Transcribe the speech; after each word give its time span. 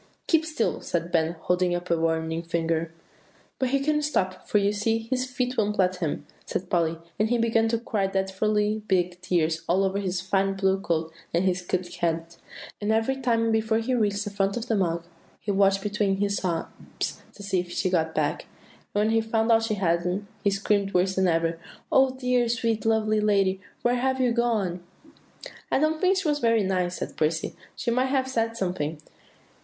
"Keep 0.25 0.47
still," 0.47 0.81
said 0.81 1.11
Ben, 1.11 1.33
holding 1.41 1.75
up 1.75 1.91
a 1.91 1.95
warning 1.95 2.41
finger. 2.41 2.91
"But 3.59 3.69
he 3.69 3.79
couldn't 3.79 4.01
stop, 4.01 4.47
for 4.47 4.57
you 4.57 4.73
see 4.73 4.97
his 5.11 5.25
feet 5.27 5.55
wouldn't 5.57 5.77
let 5.77 5.97
him," 5.97 6.25
said 6.43 6.71
Polly; 6.71 6.97
"and 7.19 7.29
he 7.29 7.37
began 7.37 7.67
to 7.67 7.77
cry 7.77 8.07
dreadfully 8.07 8.81
big 8.87 9.21
tears 9.21 9.61
all 9.69 9.83
over 9.83 9.99
his 9.99 10.19
fine 10.19 10.55
blue 10.55 10.79
coat 10.81 11.13
and 11.35 11.45
his 11.45 11.61
cocked 11.63 11.97
hat; 11.97 12.37
and 12.81 12.91
every 12.91 13.15
time 13.15 13.51
before 13.51 13.77
he 13.77 13.93
reached 13.93 14.23
the 14.23 14.31
front 14.31 14.57
of 14.57 14.67
the 14.67 14.75
mug, 14.75 15.05
he 15.39 15.51
watched 15.51 15.83
between 15.83 16.17
his 16.17 16.37
sobs, 16.37 17.21
to 17.33 17.43
see 17.43 17.59
if 17.59 17.71
she 17.71 17.89
had 17.89 17.93
got 18.07 18.15
back; 18.15 18.47
and 18.95 19.01
when 19.03 19.09
he 19.11 19.21
found 19.21 19.51
that 19.51 19.61
she 19.61 19.75
hadn't, 19.75 20.25
he 20.43 20.49
screamed 20.49 20.95
worse 20.95 21.13
than 21.13 21.27
ever, 21.27 21.59
'Oh, 21.91 22.09
dear, 22.15 22.49
sweet, 22.49 22.87
lovely 22.87 23.19
lady! 23.19 23.61
where 23.83 23.97
have 23.97 24.19
you 24.19 24.31
gone?'" 24.31 24.81
"I 25.71 25.77
don't 25.77 26.01
think 26.01 26.17
she 26.17 26.27
was 26.27 26.41
nice," 26.41 26.95
said 26.97 27.15
Percy; 27.15 27.55
"she 27.75 27.91
might 27.91 28.05
have 28.07 28.27
said 28.27 28.57
something." 28.57 28.99